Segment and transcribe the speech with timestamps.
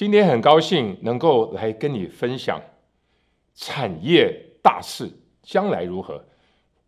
[0.00, 2.58] 今天很高兴能够来跟你分享
[3.54, 5.06] 产业大事，
[5.42, 6.24] 将来如何？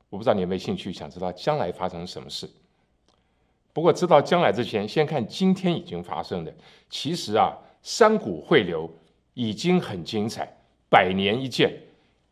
[0.08, 2.48] 我不知道你有没有兴趣，想知道将来发生什么事。
[3.74, 6.54] 不过知道将来之前，先看今天已经发生的。
[6.88, 8.90] 其实啊，山谷汇流
[9.34, 10.50] 已经很精彩，
[10.88, 11.70] 百年一见。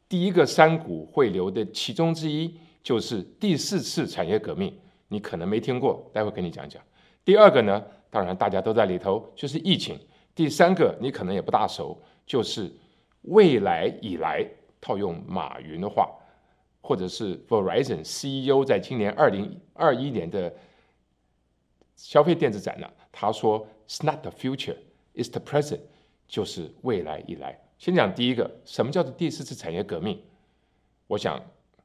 [0.09, 4.75] 第一个山谷汇流的其中之一，就是第四次产业革命。
[5.09, 6.83] 你可能没听过，待会跟你讲讲。
[7.23, 10.01] 第二个呢，当然大家都在里头，就是疫情。
[10.41, 12.73] 第三个你可能也不大熟，就是
[13.25, 14.43] 未来以来，
[14.81, 16.11] 套用马云的话。
[16.81, 20.51] 或者是 Verizon CEO 在今年二零二一年的
[21.95, 24.79] 消费电子展呢，他说：“It's not the future,
[25.15, 25.81] it's the present。”
[26.27, 27.61] 就是未来以来。
[27.77, 30.19] 先讲第一个，什么叫做第四次产业革命？
[31.07, 31.39] 我想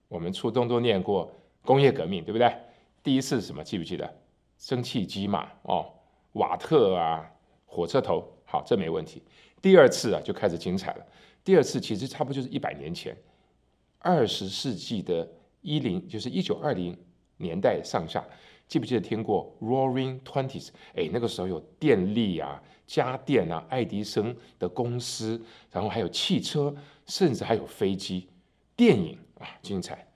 [0.08, 1.30] 我们初中都念过
[1.66, 2.56] 工业革命，对不对？
[3.04, 3.62] 第一次是什么？
[3.62, 4.18] 记不记得？
[4.58, 5.92] 蒸汽机嘛，哦，
[6.32, 7.30] 瓦特啊，
[7.66, 8.26] 火车头。
[8.56, 9.22] 好，这没问题。
[9.62, 11.06] 第二次啊，就开始精彩了。
[11.44, 13.14] 第二次其实差不多就是一百年前。
[14.00, 16.98] 二十世纪的一零，就是一九二零
[17.36, 18.24] 年代上下，
[18.66, 20.70] 记不记得听过 Roaring Twenties？
[20.94, 26.74] 哎，那个时候有电力啊、家电啊、爱迪生的公司，然后还有汽车，
[27.08, 28.30] 甚至还有飞机、
[28.74, 30.08] 电影啊，精彩。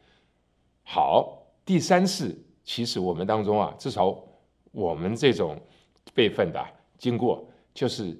[0.83, 4.17] 好，第三次，其实我们当中啊，至少
[4.71, 5.59] 我们这种
[6.13, 6.65] 辈分的、
[6.97, 8.15] 经过就是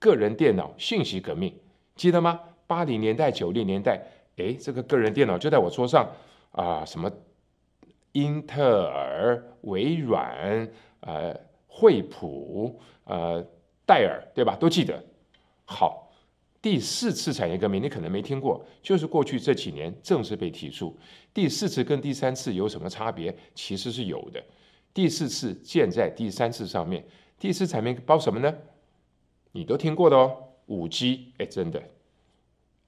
[0.00, 1.54] 个人电脑信息革命，
[1.94, 2.40] 记得吗？
[2.66, 4.00] 八零年代、九零年代。
[4.36, 6.10] 哎，这个个人电脑就在我桌上
[6.52, 7.12] 啊，什么
[8.12, 10.66] 英特尔、微软、
[11.00, 13.44] 呃、惠普、呃、
[13.84, 14.56] 戴尔，对吧？
[14.56, 15.04] 都记得。
[15.66, 16.10] 好，
[16.62, 20.96] 第四次产业革命你可能没听过，就是过去这几年正式被提出。
[21.34, 23.36] 第四次跟第三次有什么差别？
[23.54, 24.42] 其实是有的。
[24.94, 27.04] 第四次建在第三次上面。
[27.38, 28.52] 第四次产业包什么呢？
[29.52, 31.82] 你都听过的哦，五 G，哎，真的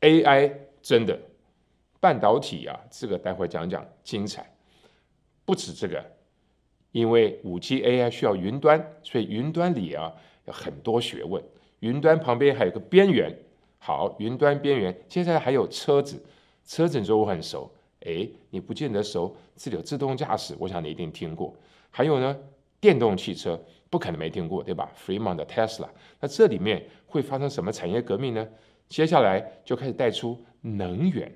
[0.00, 1.18] ，AI，真的。
[2.00, 4.52] 半导体啊，这个待会讲讲精彩。
[5.44, 6.04] 不止这个，
[6.90, 10.12] 因为五 G AI 需要云端，所以云端里啊
[10.46, 11.40] 有很多学问。
[11.78, 13.32] 云端旁边还有个边缘，
[13.78, 14.96] 好，云端边缘。
[15.08, 16.20] 接下来还有车子，
[16.64, 19.36] 车子你说我很熟，哎，你不见得熟。
[19.54, 21.56] 这里有自动驾驶，我想你一定听过。
[21.90, 22.36] 还有呢，
[22.80, 23.60] 电动汽车
[23.92, 25.86] 不可能没听过，对吧？Fremont 的 Tesla，
[26.18, 28.48] 那这里面会发生什么产业革命呢？
[28.88, 31.30] 接下来就开始带出能源。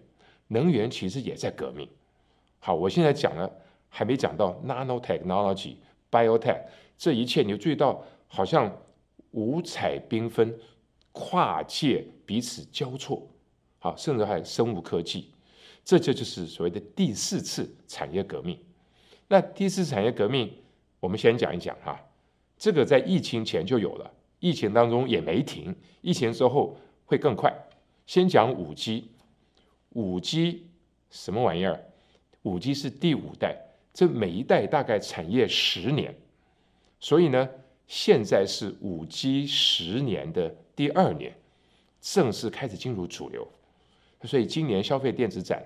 [0.49, 1.87] 能源其实也在革命。
[2.59, 3.51] 好，我现在讲了，
[3.91, 5.75] 还没讲到 nanotechnology、
[6.11, 6.63] biotech，
[6.97, 8.75] 这一切你就注意到，好像
[9.33, 10.59] 五彩缤纷、
[11.13, 13.29] 跨界彼此交错，
[13.79, 15.31] 好，甚至还有生物科技，
[15.85, 18.59] 这就就是所谓的第四次产业革命。
[19.29, 20.51] 那第四次产业革命，
[21.01, 22.01] 我们先讲一讲哈，
[22.59, 27.53] 这个在疫情前就有了，疫情当中也没停，疫情之后会更快。
[28.07, 29.11] 先讲五 G。
[29.91, 30.67] 五 G
[31.11, 31.83] 什么玩意儿？
[32.43, 33.57] 五 G 是第五代，
[33.93, 36.15] 这每一代大概产业十年，
[37.01, 37.49] 所以呢，
[37.87, 41.35] 现在是五 G 十年的第二年，
[42.01, 43.47] 正式开始进入主流。
[44.25, 45.65] 所以今年消费电子展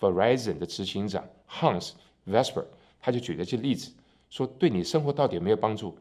[0.00, 1.92] ，Verizon 的执行长 Hans
[2.26, 2.64] Vesper
[3.00, 3.92] 他就举了这例子，
[4.30, 5.98] 说对你生活到底有没有帮助？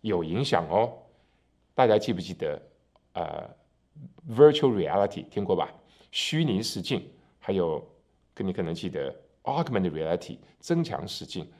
[0.00, 0.92] 有影响哦。
[1.74, 2.60] 大家记不记得？
[3.12, 3.50] 呃
[4.28, 5.74] ，Virtual Reality 听过吧？
[6.12, 7.84] 虚拟实境，还有
[8.32, 11.50] 跟你可能记得 augmented reality 增强实境，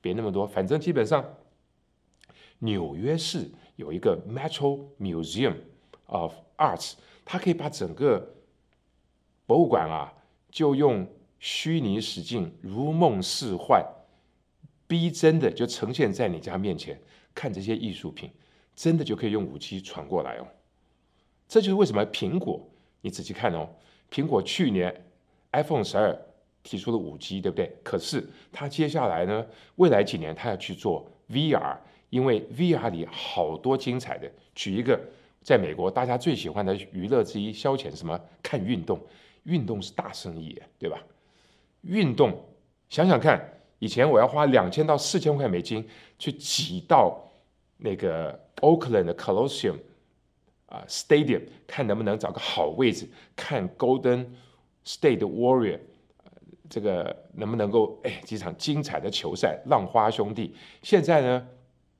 [0.00, 1.24] 别那么多，反正基本上，
[2.60, 5.56] 纽约市有一个 Metro Museum
[6.06, 6.94] of Arts，
[7.24, 8.34] 它可以把整个
[9.46, 10.14] 博物馆啊，
[10.50, 11.06] 就用
[11.38, 13.84] 虚拟实境如梦似幻，
[14.88, 16.98] 逼真的就呈现在你家面前，
[17.32, 18.28] 看这些艺术品，
[18.74, 20.46] 真的就可以用五 G 传过来哦。
[21.46, 22.68] 这就是为什么苹果。
[23.02, 23.68] 你仔细看哦，
[24.10, 25.04] 苹果去年
[25.52, 26.18] iPhone 十二
[26.64, 27.72] 提出了五 G，对不对？
[27.84, 31.76] 可是它接下来呢，未来几年它要去做 VR，
[32.10, 34.30] 因为 VR 里好多精彩的。
[34.54, 35.00] 举一个，
[35.42, 38.18] 在美国大家最喜欢的娱乐之一，消遣什么？
[38.42, 39.00] 看运动，
[39.44, 40.98] 运动是大生意，对吧？
[41.82, 42.44] 运动，
[42.90, 45.86] 想想看，以前我要花两千到四千块美金
[46.18, 47.18] 去挤到
[47.76, 49.76] 那个 Oakland 的 Colosseum。
[50.70, 54.26] 啊，Stadium 看能不能找个好位置看 Golden
[54.84, 55.80] State Warrior，
[56.68, 59.62] 这个能不能够哎几场精彩的球赛？
[59.70, 61.48] 浪花兄弟现在呢，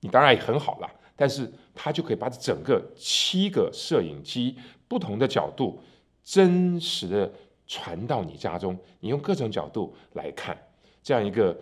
[0.00, 5.80] 你当然也很好了，但是他就可以把整个七个摄影机不同的角度
[6.22, 7.32] 真实的
[7.66, 10.54] 传到你家中，你用各种角度来看
[11.08, 11.58] 这样一个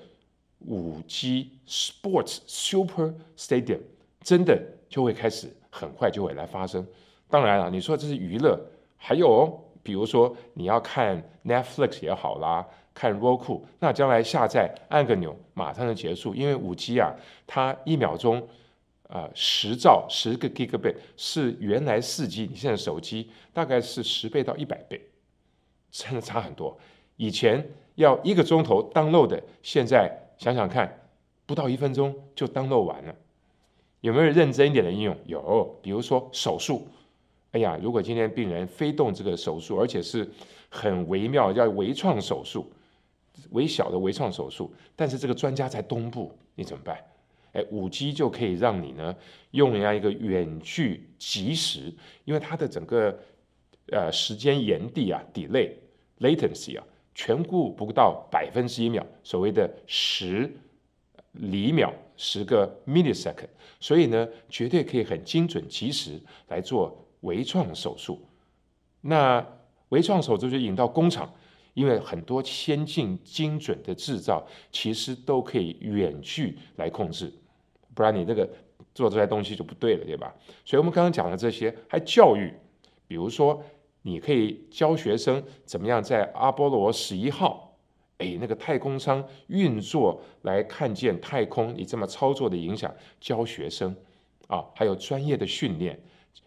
[0.59, 3.79] 五 G Sports Super Stadium，
[4.21, 5.49] 真的就会开始。
[5.71, 6.85] 很快就会来发生。
[7.29, 8.59] 当然了，你说这是娱乐，
[8.97, 17.15] 还有哦，比如说你要看 Netflix 也好啦，看 Roku，那将来下载按个钮，马上就结束，因为五 G 啊，
[17.47, 18.49] 它一秒钟
[19.07, 25.01] 啊十兆十个 Gigabit 是原来四 G，你现在手机大概是十倍到一百倍，
[25.93, 26.77] 真的差很多。
[27.15, 27.65] 以前
[27.97, 31.09] 要一个钟头 download 的，现在想想看，
[31.45, 33.15] 不到一分钟就 download 完了。
[34.01, 35.17] 有没有认真一点的应用？
[35.27, 36.87] 有，比如说手术。
[37.53, 40.29] 哎呀，如果今天病人非动这个手术，而且是
[40.69, 42.71] 很微妙，叫微创手术，
[43.51, 46.99] 微小的微创手术，但是这个专家在东部，你怎么办？
[47.53, 49.17] 哎，五 G 就可以让你呢
[49.53, 51.91] 用人家一个远距即时，
[52.27, 53.19] 因为它的整个
[53.91, 55.73] 呃时间延递啊，delay
[56.21, 56.85] latency 啊，
[57.17, 60.49] 全顾不到百分之一秒，所谓的十
[61.33, 63.49] 厘秒，十个 millisecond，
[63.81, 67.03] 所以呢，绝对可以很精准及时来做。
[67.23, 68.21] 微创手术，
[69.01, 69.45] 那
[69.89, 71.33] 微创手术就引到工厂，
[71.75, 77.33] 因为很多先进精准的制造其实都可以远距来控制，
[77.95, 78.49] 不然你那个
[78.95, 80.33] 做出来东西就不对了，对吧？
[80.65, 82.53] 所以我们刚刚讲的这些，还教育，
[83.09, 83.61] 比如说
[84.07, 87.77] 你可以教学生怎么样在阿波罗十一号，
[88.19, 93.93] 哎，那个太空舱运作来看见太空你这么操作的影响，教学生
[94.47, 96.01] 啊，还有专业的训练。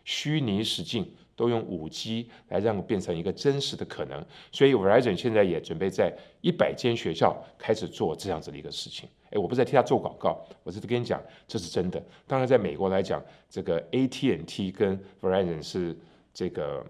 [0.05, 9.09] 虚拟实境都用五 G 来让变成一个真实的可能，所以 Verizon 现在也准备在一百间学校开始做这样子的一个事情。
[9.31, 12.01] 诶，我不是在替他做广告，我是跟你讲，这是真的。
[12.25, 15.97] 当然，在美国来讲，这个 AT&T 跟 Verizon 是
[16.33, 16.85] 这个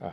[0.00, 0.12] 啊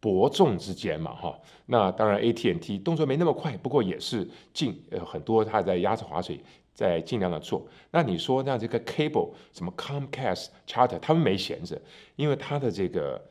[0.00, 1.38] 伯仲之间嘛，哈。
[1.66, 6.40] 那当然 AT&T 动作没那么快，不过也是进呃很多他在鸭子划水。
[6.74, 11.80] 在尽量的做，那你说那这个 cable 什么 Comcast、Charter，他们没闲着，
[12.16, 13.24] 因为它的这个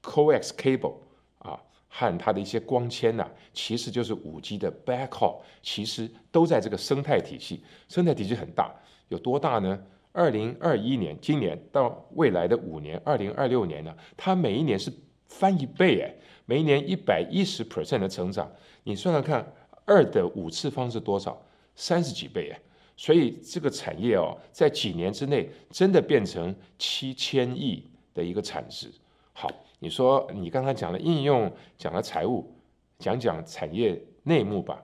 [0.00, 0.94] coax cable
[1.38, 8.72] 啊和它的一些光纤呐、其实就是五 G 的 backhaul，其实都在这个生态体系，生态体系很大，
[9.08, 9.76] 有多大呢？
[10.12, 14.92] 二零二一年，今年到未来的五年，二零二六年呢，它每一年是
[15.30, 18.50] 翻一倍哎，每一年一百一十 percent 的成长，
[18.84, 19.50] 你算算看，
[19.86, 21.40] 二的五次方是多少？
[21.76, 22.60] 三十几倍哎，
[22.96, 27.82] 所以这个产业哦，在几年之内真的变成七千亿
[28.12, 28.90] 的一个产值。
[29.32, 29.48] 好，
[29.78, 32.52] 你说你刚刚讲了应用，讲了财务，
[32.98, 34.82] 讲讲产业内幕吧。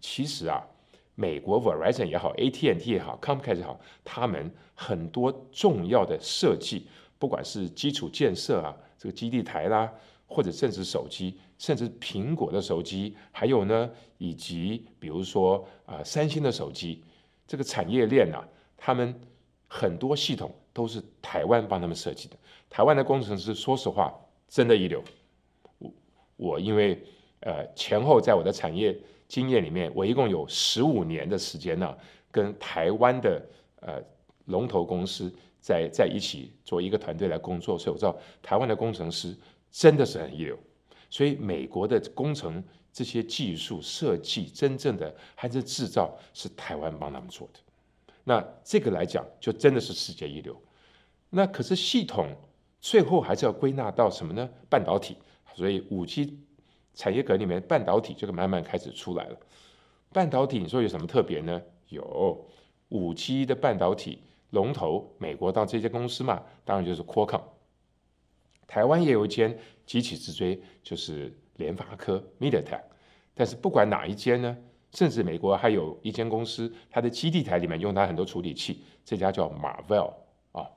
[0.00, 0.66] 其实啊，
[1.14, 6.86] 美国 Verizon 也好，AT&T 也好，Comcast 也好，他们很多重要的设计，
[7.18, 9.90] 不管是基础建设啊，这个基地台啦。
[10.30, 17.02] 或者甚至手机，甚至苹果的手机，还有呢，以及比如说啊、呃，三星的手机，
[17.46, 18.46] 这个产业链啊，
[18.76, 19.18] 他们
[19.66, 22.36] 很多系统都是台湾帮他们设计的。
[22.68, 24.14] 台湾的工程师，说实话，
[24.46, 25.02] 真的一流。
[25.78, 25.90] 我
[26.36, 27.02] 我因为
[27.40, 28.94] 呃前后在我的产业
[29.28, 31.96] 经验里面，我一共有十五年的时间呢、
[32.30, 33.42] 跟台湾的
[33.80, 33.98] 呃
[34.44, 39.36] 龙头公司在在一起做一个团队来工作，所以我知道台湾的工程师。
[39.70, 40.58] 真的是很一流，
[41.10, 47.60] 所以美国的工程这些技术设计，真正的还是制造是台湾帮他们做的。
[48.24, 50.58] 那这个来讲，就真的是世界一流。
[51.28, 52.34] 那可是系统
[52.80, 54.48] 最后还是要归纳到什么呢？
[54.70, 55.18] 半导体。
[55.54, 56.38] 所以五 G
[56.94, 59.38] 产业革里面，半导体这个慢慢开始出来了。
[60.14, 61.60] 半导体你说有什么特别呢？
[61.90, 62.42] 有
[62.88, 67.42] 五 G 的半导体龙头，美国到这些公司嘛，当然就是 Qualcomm。
[68.66, 72.82] 台湾也有一间急起直追，就是联发科 （MediaTek）。
[73.34, 74.56] 但是不管哪一间呢，
[74.92, 80.12] 甚至美国还有一间公司，它的基地台里面用它很多处理器，这家叫 Marvell
[80.52, 80.68] 啊。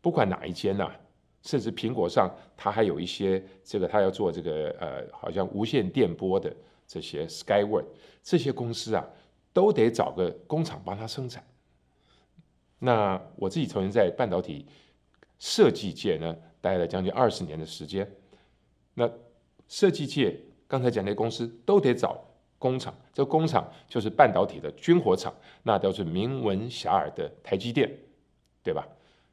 [0.00, 1.00] 不管哪一间呐、啊，
[1.42, 6.54] 甚至苹果上它还有一些这个，它要做这个呃，好像无线电波的
[6.86, 7.84] 这些 Skyward
[8.22, 9.06] 这些公司啊，
[9.52, 11.44] 都得找个工厂帮它生产。
[12.84, 14.66] 那我自己曾经在半导体
[15.38, 16.36] 设计界呢。
[16.62, 18.08] 待了将近二十年的时间，
[18.94, 19.10] 那
[19.66, 22.24] 设计界刚才讲那公司都得找
[22.56, 25.34] 工厂，这工厂就是半导体的军火厂，
[25.64, 27.90] 那都是名闻遐迩的台积电，
[28.62, 28.86] 对吧？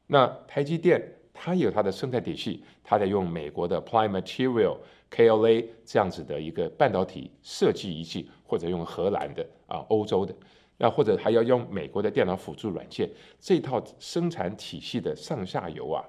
[0.08, 1.00] 那台积电
[1.32, 4.76] 它有它的生态体系，它在用美国的 Applied Material
[5.08, 10.34] KLA 这样子的一个半导体设计仪器，或者用荷兰的啊欧洲的，
[10.82, 13.06] 那或者还要用美国的电脑辅助软件，
[13.38, 16.02] 这套生产体系的上下游啊。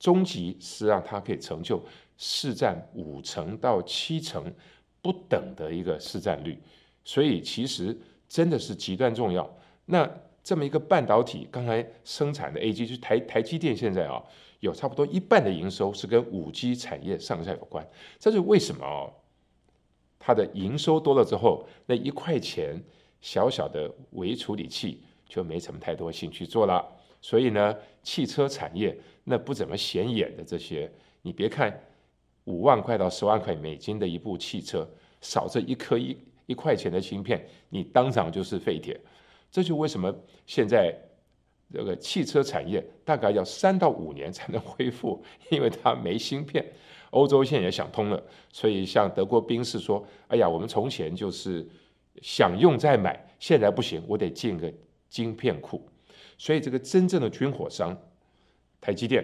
[0.00, 1.80] 终极是让它可以成就
[2.16, 4.52] 市占五成到七成
[5.00, 6.58] 不等的一个市占率，
[7.04, 7.96] 所以其实
[8.28, 9.48] 真的是极端重要。
[9.84, 10.10] 那
[10.42, 14.20] 这么一个半导体，刚才生产的 A G 就是台台积电现在啊，
[14.58, 17.86] 有差不多一半的营收是跟五 G 产业上下有关。
[18.18, 19.12] 这是为什么哦？
[20.18, 22.82] 它的营收多了之后，那一块钱
[23.20, 26.84] 小小的微处理器就没什么太多兴趣做了。
[27.20, 30.90] 所以呢，汽车产业那不怎么显眼的这些，
[31.22, 31.78] 你别看
[32.44, 34.88] 五万块到十万块美金的一部汽车，
[35.20, 38.98] 少这一颗一一块钱的芯片，你当场就是废铁。
[39.50, 40.14] 这就为什么
[40.46, 40.96] 现在
[41.72, 46.64] 这个汽车产业大概要三到五年才能恢复， 因为它没芯片。
[47.10, 48.22] 欧洲现在也想通了，
[48.52, 51.68] 所以像德国宾士说：“哎呀，我们从前就是
[52.22, 54.72] 想用再买，现在不行，我得建个
[55.08, 55.86] 晶片库。”
[56.36, 57.94] 所以，这个真正的军火商，
[58.80, 59.22] 台积电，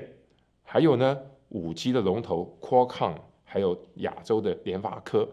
[0.62, 5.26] 还有呢，五 G 的龙头 Qualcomm，还有亚洲的联发科，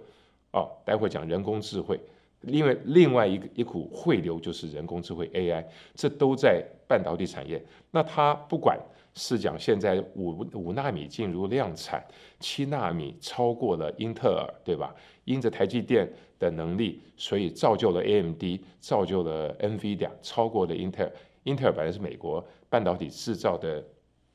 [0.51, 2.00] 哦，待会讲人工智慧，
[2.39, 7.62] 另外另外一个一股汇流就是人工智慧 AI，这都在半导体产业。
[7.91, 8.79] 那它不管
[9.13, 12.01] 是讲现在五五纳米进入量产，
[12.39, 14.95] 七纳米超过了英特尔，对吧？
[15.25, 18.44] 因着台积电的能力，所以造就了 AMD，
[18.80, 21.12] 造就了 NVIDIA，超过了英特尔。
[21.44, 23.84] 英特尔本来是美国半导体制造的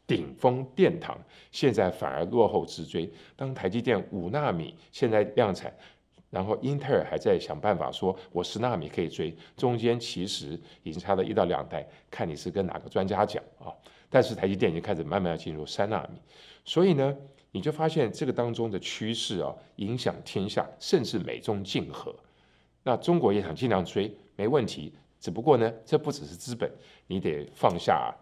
[0.06, 1.18] 顶峰殿堂，
[1.50, 3.10] 现在反而落后直追。
[3.36, 5.72] 当台积电五纳米现在量产，
[6.30, 13.72] 然后英特尔还在想办法说，我十纳米可以追，中间其实已经差了一到两代，看你是跟哪个专家讲啊。
[14.10, 16.18] 但是台积电已经开始慢慢要进入三纳米，
[16.64, 17.14] 所以呢，
[17.50, 22.14] 你就发现这个当中的趋势啊，影响天下，甚至美中竞合。
[22.82, 24.92] 那中国也想尽量追，没问题。
[25.20, 26.70] 只不过呢，这不只是资本，
[27.06, 28.14] 你得放下。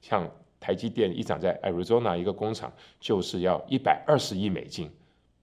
[0.00, 0.30] 像
[0.60, 4.90] 台积电一长在 Arizona 一个工厂，就是要一百二十亿美金，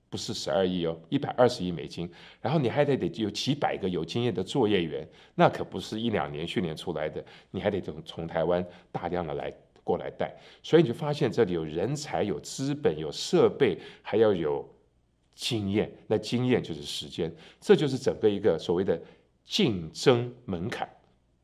[0.09, 2.09] 不是十二亿哦，一百二十亿美金。
[2.41, 9.53] 然后你还得得有几百个有经验的作业员，那可不是一两年训练出来的，你还得从从台湾大量的来
[9.85, 10.35] 过来带。
[10.61, 14.67] 所以你就发现这里有人才、有资本、有设备，还要有
[15.33, 15.89] 经验。
[16.07, 19.01] 那经验就是时间，这就是整个一个所谓的
[19.45, 20.89] 竞争门槛。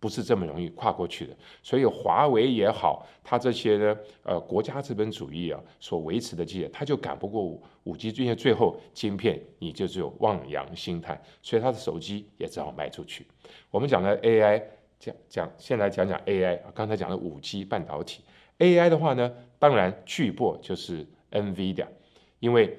[0.02, 13.28] 不是这么容易跨过去的，所以华为也好，它这些呢，呃，国家资本主义啊所维持的基业，它就赶不过五五 G，因为最后晶片你就只有望洋兴叹，所以它的手机也只好卖出去。
[13.70, 14.64] 我们讲的 AI，
[15.02, 18.24] 讲讲，先来讲讲 AI，啊刚才讲了五 G 半导体
[18.60, 21.88] AI 的话呢，当然巨擘就是 NVIDIA，
[22.40, 22.78] 因为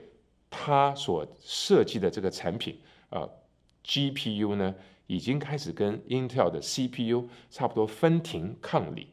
[0.48, 3.28] 它所设计的这个产品啊
[3.84, 4.74] ，，GPU 呢。
[5.08, 9.08] 已经开始跟 Intel 的 CPU 差不多分庭抗礼。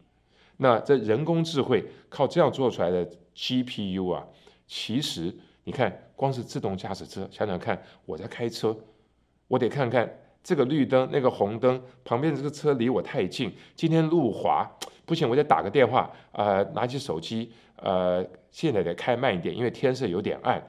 [0.56, 4.26] 那这人工智慧靠这样做出来的 GPU 啊，
[4.66, 5.36] 其实
[5.66, 8.78] 你看，光是自动驾驶车，想想看，我在开车，
[9.50, 10.10] 我得看看
[10.44, 14.70] 这个绿灯、那个红灯，旁边这个车离我太近，今天路滑，
[15.06, 20.62] 不行，我得打个电话，呃，拿起手机，呃，现在得开慢一点，因为天色有点暗。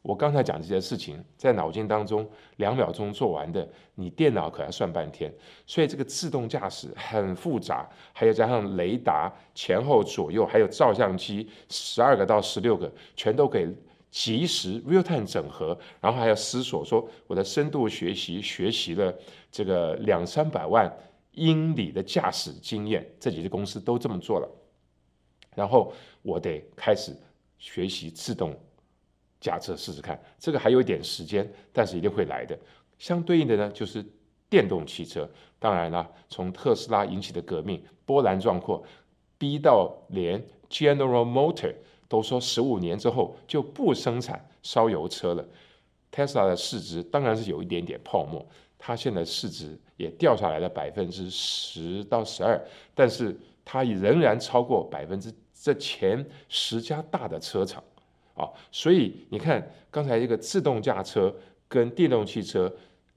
[0.00, 5.32] 我刚才讲这些事情，在脑筋当中两秒钟做完的，你电脑可要算半天。
[5.64, 13.68] 所以这个自动驾驶很复杂，还有加上雷达前后左右，还有照相机十二个到十六个，全都给
[14.12, 19.12] 及时 real time 整合，然后还要思索说，我的深度学习学习了
[19.50, 20.88] 这个两三百万
[21.32, 24.48] 英里的驾驶经验，这几个公司都这么做了，
[25.56, 25.92] 然后
[26.22, 27.12] 我得开始
[27.58, 28.54] 学习自动。
[29.40, 32.56] 驾车试试看，这个还有一点时间，但是一定会来的。
[32.96, 34.04] 相对应的呢，就是
[34.48, 35.28] 电动汽车。
[35.58, 38.84] 当然了，从特斯拉引起的革命波澜壮阔，
[39.38, 40.40] 逼到连
[40.70, 41.74] General Motor
[42.12, 45.42] 都说十五年之后就不生产烧油车了。
[46.12, 48.44] Tesla 的市值当然是有一点点泡沫，
[48.78, 52.62] 它现在市值也掉下来了百分之十到十二，
[52.94, 57.82] 但是它仍然超过百分之这前十家大的车厂。
[58.34, 61.34] 啊，所以你看，刚才这个自动驾车
[61.66, 62.70] 跟电动汽车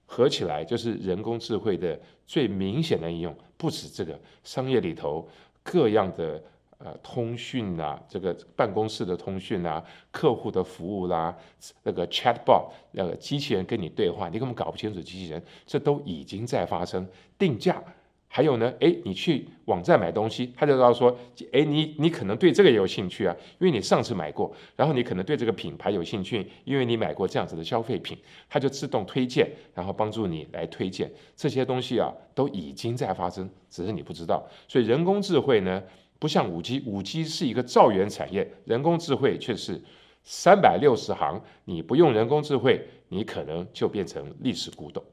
[0.05, 3.35] 合起来，就是人工智慧的最明显的应用。
[3.57, 5.27] 不止这个，商业里头
[5.63, 6.41] 各样的
[6.77, 11.35] 呃通讯啊，这个办公室的通讯啊，客户的服务啦、
[11.83, 17.83] 那个 chatbot 那个机器人跟你对话，你根本搞不清楚机器人，这都已经在发生定价。
[18.27, 21.17] 还有呢，诶，你去网站买东西，他就知道说，
[21.53, 28.17] 诶，你你可能对这个也有兴趣啊，因为你上次买过，然后你可能对这个品牌有兴趣，因为你买过这样子的消费品，
[28.49, 34.45] 它就自动推荐，然后帮助你来推荐这些东西啊，都已经在发生，只是你不知道。
[34.67, 35.81] 所以人工智慧呢，
[36.25, 39.79] 不像五 G，五 G 是一个造元产业，人工智慧却是
[40.23, 45.03] 三百六十行，你不用人工智慧，你可能就变成历史古董。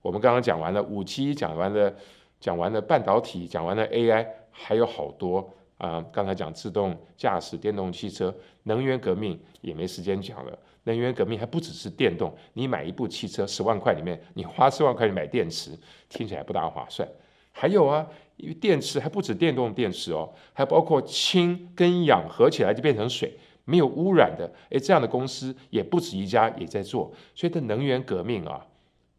[0.00, 1.94] 我们刚刚讲完了五 G，讲完了。
[2.40, 10.58] 讲完了半导体，讲完了 AI，还有好多啊、刚才讲自动驾驶、电动汽车、能源革命也没时间讲了。
[10.84, 15.70] 能源革命还不只是电动，你买一部汽车十万块里面，你花四万块钱买电池，
[16.08, 17.06] 听起来不大划算。
[17.50, 18.06] 还有啊，
[18.36, 23.32] 因为电池还不止电动电池哦，还包括氢跟氧合起来就变成水，
[23.64, 24.52] 没有污染的。
[24.70, 28.66] 诶，这样的公司也不止一家也在做，所以这能源革命啊，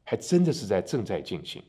[0.03, 1.63] 还真的是在正在进行。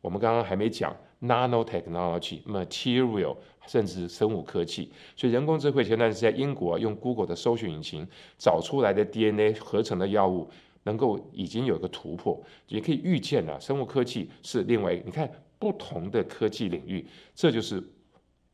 [0.00, 3.36] 我们刚刚还没讲 nanotechnology、material，
[3.66, 4.90] 甚至生物科技。
[5.16, 10.48] 所以人工智慧前段时间在英国用 Google 的搜寻引擎找出来的 DNA 合成的药物，
[10.88, 15.30] 能够已经有一个突破，也可以预见了生物科技是另外，你看。
[15.60, 17.04] 不同的科技领域，
[17.34, 17.82] 这就是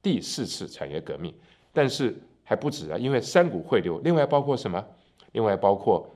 [0.00, 1.34] 第四次产业革命。
[1.70, 4.82] 但是还不止啊，因为三股汇流，另外包括什么？
[5.32, 6.08] 另外包括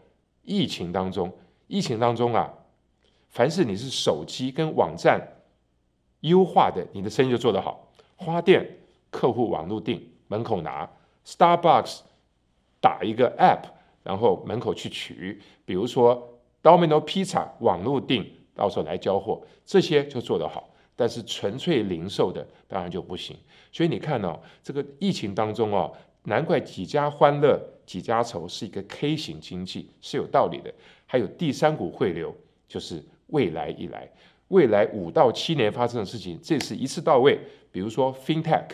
[0.45, 1.31] 疫情当中，
[1.67, 2.51] 疫情当中啊，
[3.29, 5.21] 凡是你是手机跟网站
[6.21, 7.87] 优化的，你的生意就做得好。
[8.17, 8.67] 花店
[9.11, 10.91] 客户网络订，门口拿
[11.27, 12.01] ；Starbucks
[12.81, 13.65] 打一个 App，
[14.09, 15.39] 然后门口去取。
[15.67, 18.25] 比如说 Domino Pizza 网络订，
[18.55, 20.71] 到时候来交货，这些就做得好。
[20.97, 23.37] 但是纯粹零售的当然就不行，
[23.71, 30.73] 所以你看哦，这个疫情当中哦，难怪几家欢乐几家愁是一个 K 型经济是有道理的。
[31.07, 32.35] 还有第三股汇流，
[32.67, 34.11] 就是未来一来，
[34.49, 37.39] 未来五到七年发生的事情，这是一次到位。
[37.71, 38.71] 比如说 FinTech，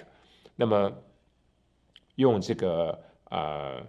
[0.56, 0.90] 那么
[2.14, 3.82] 用这个呃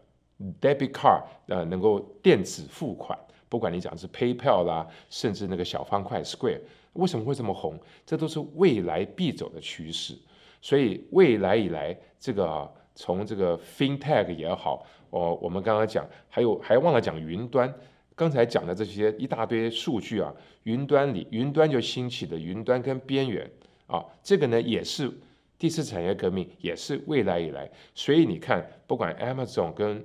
[0.62, 3.18] Debit Card 呃能够电子付款，
[3.50, 6.62] 不管你讲的是 PayPal 啦，甚至那个小方块 Square。
[6.94, 7.80] 为什么会这么红？
[8.06, 10.18] 这都是未来必走的趋势。
[10.62, 17.74] 所以未来以来，这个啊，从这个 FinTech 也好，哦，我们刚刚讲，还有还忘了讲云端。
[18.16, 23.46] 刚才讲的这些一大堆数据啊，云端里，云端就兴起的云端跟边缘
[23.88, 25.12] 啊，这个呢也是
[25.60, 27.70] 第四产业革命，也是未来以来。
[27.94, 30.04] 所以你看，不管 Amazon 跟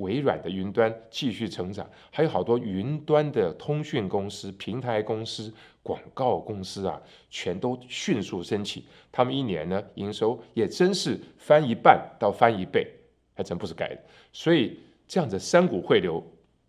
[0.00, 5.50] 微软的云端继续成长，还有好多云端的通讯公司、平台公司、
[5.82, 8.84] 广告公司啊，全都迅速升起。
[9.12, 12.86] 他们一年呢，营收也真是翻一半到翻一倍，
[13.34, 14.00] 还真不是盖的。
[14.32, 16.22] 所以这样子三股汇流，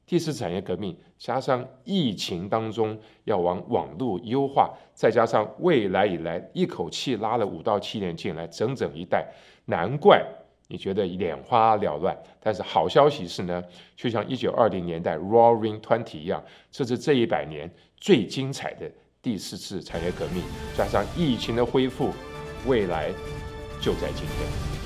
[0.06, 9.26] 第四产业革命，加上疫情当中要往网络优化，再加上未来以来一口气拉了五到七年进来，整整一代，
[9.66, 10.26] 难怪。
[10.72, 13.62] 你觉得眼花缭乱，但是好消息是呢，
[13.98, 18.90] 就像一九二零年代 Roaring Twenty 一样，这是这一百年最精彩的
[19.22, 20.42] 第四次产业革命，
[20.78, 22.12] 加上疫情的恢复，
[22.66, 23.10] 未来
[23.82, 24.81] 就在今天。